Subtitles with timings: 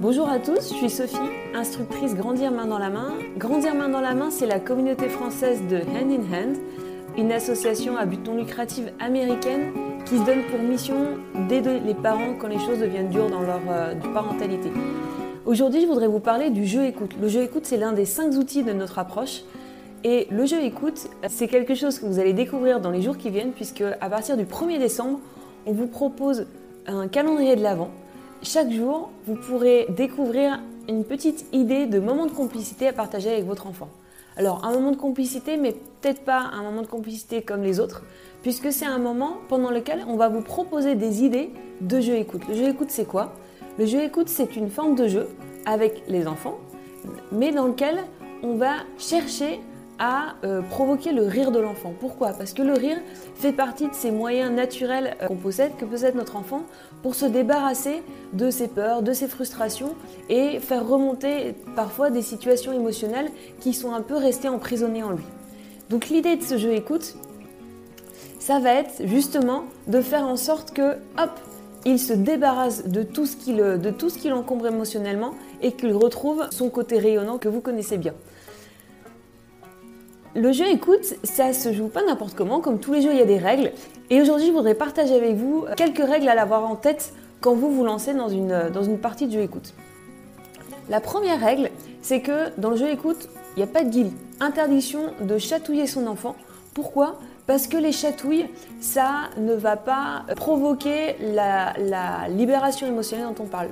[0.00, 1.16] Bonjour à tous, je suis Sophie,
[1.56, 3.14] instructrice Grandir main dans la main.
[3.36, 6.56] Grandir main dans la main, c'est la communauté française de Hand in Hand,
[7.16, 9.72] une association à but non lucratif américaine
[10.06, 10.94] qui se donne pour mission
[11.48, 14.70] d'aider les parents quand les choses deviennent dures dans leur euh, parentalité.
[15.46, 17.16] Aujourd'hui, je voudrais vous parler du jeu écoute.
[17.20, 19.42] Le jeu écoute, c'est l'un des cinq outils de notre approche.
[20.04, 23.30] Et le jeu écoute, c'est quelque chose que vous allez découvrir dans les jours qui
[23.30, 25.18] viennent, puisque à partir du 1er décembre,
[25.66, 26.46] on vous propose
[26.86, 27.90] un calendrier de l'Avent.
[28.42, 33.44] Chaque jour, vous pourrez découvrir une petite idée de moment de complicité à partager avec
[33.44, 33.88] votre enfant.
[34.36, 38.04] Alors, un moment de complicité, mais peut-être pas un moment de complicité comme les autres,
[38.42, 42.42] puisque c'est un moment pendant lequel on va vous proposer des idées de jeu écoute.
[42.48, 43.32] Le jeu écoute, c'est quoi?
[43.76, 45.28] Le jeu écoute, c'est une forme de jeu
[45.66, 46.58] avec les enfants,
[47.32, 48.04] mais dans lequel
[48.44, 49.58] on va chercher
[49.98, 51.92] à euh, provoquer le rire de l'enfant.
[51.98, 52.32] Pourquoi?
[52.32, 52.98] Parce que le rire
[53.34, 56.62] fait partie de ces moyens naturels euh, qu'on possède, que possède notre enfant,
[57.02, 58.02] pour se débarrasser
[58.32, 59.94] de ses peurs, de ses frustrations
[60.28, 65.24] et faire remonter parfois des situations émotionnelles qui sont un peu restées emprisonnées en lui.
[65.90, 67.14] Donc l'idée de ce jeu écoute,
[68.38, 71.30] ça va être justement de faire en sorte que, hop,
[71.84, 77.38] il se débarrasse de tout ce qui l'encombre émotionnellement et qu'il retrouve son côté rayonnant
[77.38, 78.14] que vous connaissez bien.
[80.34, 83.22] Le jeu écoute, ça se joue pas n'importe comment, comme tous les jeux il y
[83.22, 83.72] a des règles.
[84.10, 87.70] Et aujourd'hui je voudrais partager avec vous quelques règles à l'avoir en tête quand vous
[87.70, 89.72] vous lancez dans une, dans une partie de jeu écoute.
[90.90, 91.70] La première règle,
[92.02, 94.12] c'est que dans le jeu écoute, il n'y a pas de guilly.
[94.40, 96.36] Interdiction de chatouiller son enfant.
[96.74, 97.18] Pourquoi?
[97.46, 98.46] Parce que les chatouilles,
[98.80, 101.72] ça ne va pas provoquer la,
[102.28, 103.68] libération émotionnelle dont on parle.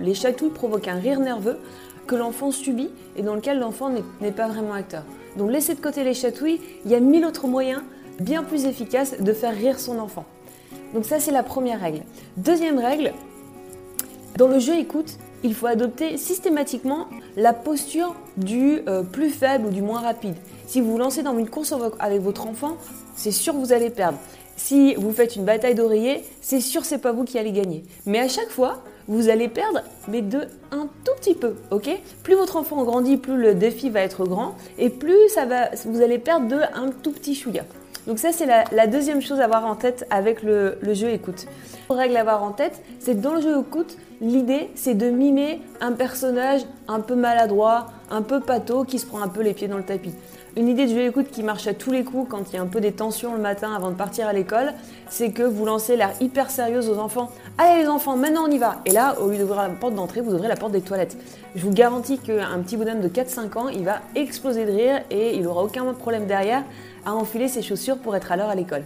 [0.00, 1.58] les chatouilles provoquent un rire nerveux
[2.06, 5.02] que l'enfant subit et dans lequel l'enfant n'est pas vraiment acteur.
[5.36, 7.82] Donc laissez de côté les chatouilles, il y a mille autres moyens
[8.18, 10.24] bien plus efficaces de faire rire son enfant.
[10.94, 12.02] Donc ça c'est la première règle.
[12.36, 13.12] Deuxième règle,
[14.36, 17.06] dans le jeu écoute, il faut adopter systématiquement
[17.36, 20.34] la posture du euh, plus faible ou du moins rapide.
[20.66, 22.76] Si vous vous lancez dans une course avec votre enfant,
[23.14, 24.18] c'est sûr que vous allez perdre.
[24.56, 27.82] Si vous faites une bataille d'oreiller, c'est sûr que c'est pas vous qui allez gagner.
[28.04, 31.90] Mais à chaque fois, vous allez perdre, mais de un tout petit peu, ok?
[32.22, 36.00] Plus votre enfant grandit, plus le défi va être grand, et plus ça va, vous
[36.00, 37.64] allez perdre de un tout petit chouïa.
[38.06, 41.46] Donc ça, c'est la, deuxième chose à avoir en tête avec le, jeu écoute.
[41.90, 45.10] Une règle à avoir en tête, c'est que dans le jeu écoute, l'idée, c'est de
[45.10, 49.54] mimer un personnage un peu maladroit, un peu pâteau, qui se prend un peu les
[49.54, 50.14] pieds dans le tapis.
[50.56, 52.62] Une idée de jeu écoute qui marche à tous les coups quand il y a
[52.62, 54.72] un peu des tensions le matin avant de partir à l'école,
[55.08, 57.30] c'est que vous lancez l'air hyper sérieuse aux enfants.
[57.56, 58.78] Allez les enfants, maintenant on y va.
[58.84, 61.16] Et là, au lieu d'ouvrir la porte d'entrée, vous ouvrez la porte des toilettes.
[61.54, 65.36] Je vous garantis qu'un petit bonhomme de 4-5 ans, il va exploser de rire et
[65.36, 66.64] il n'aura aucun problème derrière
[67.06, 68.82] à enfiler ses chaussures pour être à l'heure à l'école.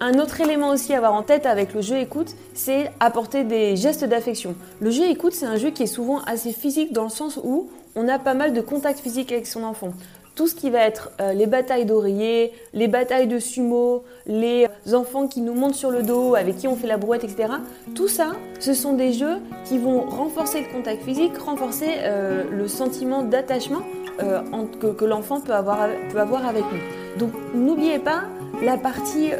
[0.00, 3.76] Un autre élément aussi à avoir en tête avec le jeu écoute, c'est apporter des
[3.76, 4.56] gestes d'affection.
[4.80, 7.70] Le jeu écoute, c'est un jeu qui est souvent assez physique dans le sens où
[7.96, 9.92] on a pas mal de contact physique avec son enfant.
[10.34, 15.28] Tout ce qui va être euh, les batailles d'oreiller, les batailles de sumo, les enfants
[15.28, 17.52] qui nous montent sur le dos, avec qui on fait la brouette, etc.
[17.94, 22.66] Tout ça, ce sont des jeux qui vont renforcer le contact physique, renforcer euh, le
[22.66, 23.82] sentiment d'attachement
[24.24, 24.40] euh,
[24.80, 27.18] que, l'enfant peut avoir, avec nous.
[27.20, 28.22] Donc n'oubliez pas
[28.60, 29.30] la partie,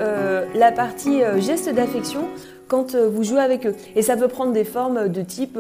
[0.55, 2.29] la partie geste d'affection
[2.69, 3.75] quand vous jouez avec eux.
[3.97, 5.59] Et ça peut prendre des formes de type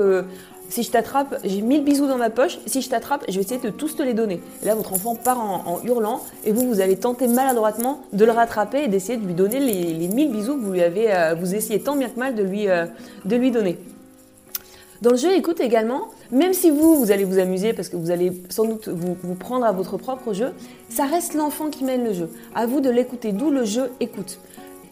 [0.74, 2.58] si je t'attrape, j'ai 1000 bisous dans ma poche.
[2.66, 4.40] Si je t'attrape, je vais essayer de tous te les donner.
[4.64, 8.82] Là, votre enfant part en, hurlant et vous, vous allez tenter maladroitement de le rattraper
[8.82, 11.94] et d'essayer de lui donner les, les 1000 bisous que vous avez, euh, essayez tant
[11.94, 12.86] bien que mal de lui, euh,
[13.24, 13.78] de lui donner.
[15.00, 18.10] Dans le jeu écoute également, même si vous, vous allez vous amuser parce que vous
[18.10, 20.54] allez sans doute vous, vous prendre à votre propre jeu,
[20.88, 22.30] ça reste l'enfant qui mène le jeu.
[22.52, 24.40] À vous de l'écouter, d'où le jeu écoute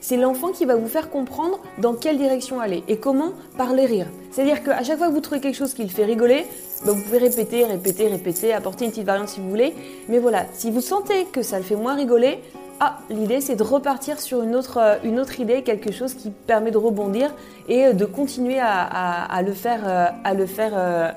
[0.03, 3.87] c'est l'enfant qui va vous faire comprendre dans quelle direction aller et comment par les
[3.87, 4.09] rires.
[4.33, 6.45] C'est-à-dire qu'à chaque fois que vous trouvez quelque chose qui le fait rigoler,
[6.85, 9.73] bah, vous pouvez répéter, répéter, répéter, apporter une petite variante si vous voulez.
[10.09, 12.41] Mais voilà, si vous sentez que ça le fait moins rigoler,
[12.81, 16.79] ah, l'idée c'est de repartir sur une autre, euh, idée, quelque chose qui permet de
[16.79, 17.33] rebondir
[17.69, 19.43] et euh, de continuer à, euh,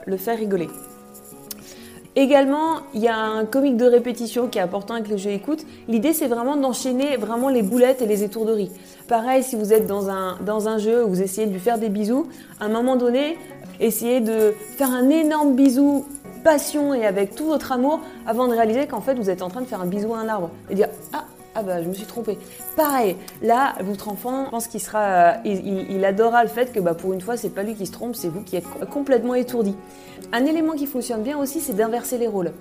[0.08, 0.68] le faire rigoler.
[2.18, 5.66] Également, il y a un comique de répétition qui est important avec le jeu écoute.
[5.90, 8.72] L'idée, c'est vraiment d'enchaîner vraiment les boulettes et les étourderies.
[9.10, 11.78] Pareil, si vous êtes dans un, dans un jeu où vous essayez de lui faire
[11.78, 12.28] des bisous,
[12.62, 13.38] à un moment donné,
[13.82, 16.06] essayez de faire un énorme bisou
[16.46, 19.62] passion et avec tout votre amour avant de réaliser qu'en fait vous êtes en train
[19.62, 22.06] de faire un bisou à un arbre et dire ah ah bah je me suis
[22.06, 22.38] trompée.
[22.76, 27.14] Pareil, là votre enfant pense qu'il sera, euh, il, adorera le fait que bah, pour
[27.14, 29.76] une fois c'est pas lui qui se trompe, c'est vous qui êtes complètement étourdi.
[30.34, 32.52] Un élément qui fonctionne bien aussi c'est d'inverser les rôles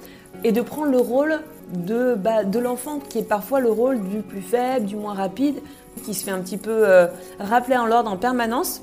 [0.45, 1.41] et de prendre le rôle
[1.73, 5.57] de, bah, l'enfant qui est parfois le rôle du plus faible, du moins rapide,
[6.05, 7.07] qui se fait un petit peu euh,
[7.41, 8.83] rappeler en l'ordre en permanence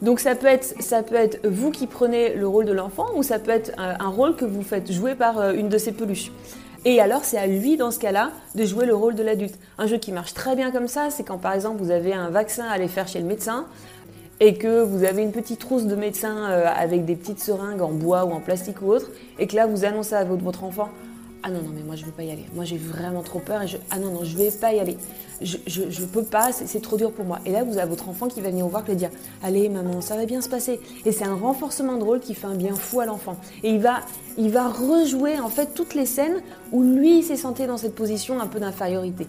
[0.00, 3.72] Donc ça peut, être, vous qui prenez le rôle de l'enfant ou ça peut être
[3.76, 6.30] un, un rôle que vous faites jouer par une de ses peluches.
[6.84, 9.58] Et alors, c'est à lui, dans ce cas-là, de jouer le rôle de l'adulte.
[9.78, 12.30] Un jeu qui marche très bien comme ça, c'est quand, par exemple, vous avez un
[12.30, 13.66] vaccin à aller faire chez le médecin
[14.40, 17.90] et que vous avez une petite trousse de médecin euh, avec des petites seringues en
[17.90, 19.10] bois ou en plastique ou autre,
[19.40, 20.90] et que là, vous annoncez à votre enfant
[21.42, 22.46] ah non, non, mais moi je veux pas y aller.
[22.54, 23.76] Moi j'ai vraiment trop peur et je.
[23.90, 24.96] Ah non, non, je vais pas y aller.
[25.40, 27.38] Je, je, peux pas, c'est trop dur pour moi.
[27.46, 29.10] Et là, vous avez votre enfant qui va venir vous voir et dire
[29.42, 30.80] Allez, maman, ça va bien se passer.
[31.04, 33.36] Et c'est un renforcement de rôle qui fait un bien fou à l'enfant.
[33.62, 34.00] Et il va,
[34.36, 36.42] il va rejouer en fait toutes les scènes
[36.72, 39.28] où lui s'est senti dans cette position un peu d'infériorité.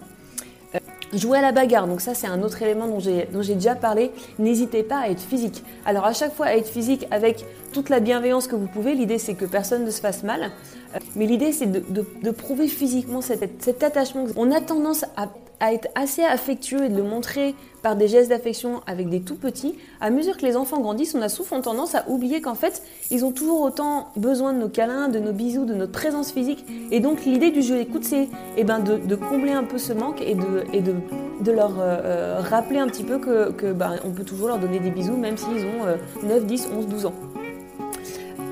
[1.14, 4.12] Jouer à la bagarre, donc ça c'est un autre élément dont j'ai déjà parlé.
[4.38, 5.64] N'hésitez pas à être physique.
[5.86, 8.94] Alors à chaque fois à être physique avec toute la bienveillance que vous pouvez.
[8.94, 10.52] L'idée c'est que personne ne se fasse mal.
[10.96, 14.26] Euh, mais l'idée c'est de, prouver physiquement cet, cet attachement.
[14.36, 15.30] On a tendance à
[15.60, 19.36] à être assez affectueux et de le montrer par des gestes d'affection avec des tout
[19.36, 22.84] petits, à mesure que les enfants grandissent, on a souvent tendance à oublier qu'en fait,
[23.10, 26.66] ils ont toujours autant besoin de nos câlins, de nos bisous, de notre présence physique.
[26.92, 28.28] Et donc, l'idée du jeu écoute, c'est
[28.58, 32.88] eh ben, de, combler un peu ce manque et de, leur euh, euh, rappeler un
[32.88, 36.70] petit peu que, ben, peut toujours leur donner des bisous, même s'ils ont 9, 10,
[36.76, 37.14] 11, 12 ans.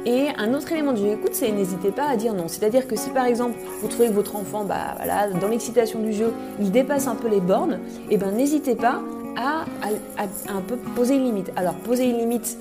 [0.08, 2.48] Et un autre élément jeu écoute, c'est n'hésitez pas à dire non.
[2.48, 4.96] C'est-à-dire que si par exemple vous trouvez que votre enfant, bah,
[5.42, 6.32] dans l'excitation du jeu,
[6.62, 9.02] il dépasse un peu les bornes, et eh ben n'hésitez pas
[9.36, 9.66] à,
[10.48, 11.52] un peu poser une limite.
[11.58, 12.58] Alors poser une limite,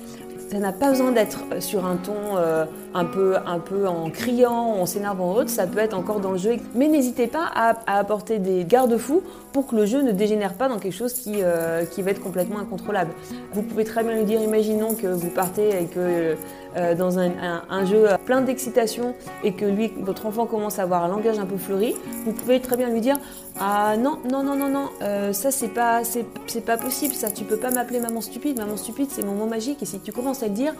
[0.49, 4.75] ça n'a pas besoin d'être sur un ton euh, un, peu, un peu en criant,
[4.79, 6.55] en s'énervant haute, ça peut être encore dans le jeu.
[6.73, 9.21] Mais n'hésitez pas à, apporter des garde-fous
[9.51, 12.21] pour que le jeu ne dégénère pas dans quelque chose qui, euh, qui va être
[12.21, 13.11] complètement incontrôlable.
[13.53, 16.35] Vous pouvez très bien lui dire, imaginons que vous partez que
[16.77, 17.31] euh, dans un,
[17.69, 21.45] un, jeu plein d'excitation et que lui, votre enfant commence à avoir un langage un
[21.45, 21.95] peu fleuri,
[22.25, 23.17] vous pouvez très bien lui dire
[23.59, 27.57] ah non non non non non ça c'est pas c'est pas possible ça tu peux
[27.57, 30.47] pas m'appeler maman stupide maman stupide c'est mon mot magique et si tu commences à
[30.47, 30.73] le dire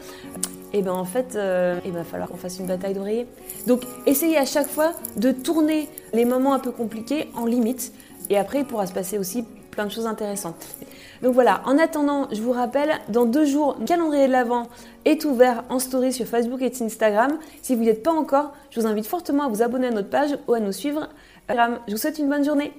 [0.74, 3.28] eh ben en fait, euh, il va falloir qu'on fasse une bataille d'oreiller.
[3.68, 7.94] Donc essayez à chaque fois de tourner les moments un peu compliqués en limite,
[8.30, 10.68] et après il pourra se passer aussi plein de choses intéressantes.
[11.22, 14.68] Donc voilà, en attendant, je vous rappelle, dans deux jours, le calendrier de l'Avent
[15.06, 17.38] est ouvert en story sur Facebook et Instagram.
[17.62, 20.10] Si vous n'y êtes pas encore, je vous invite fortement à vous abonner à notre
[20.10, 21.10] page ou à nous suivre.
[21.50, 22.74] Je vous souhaite une bonne journée.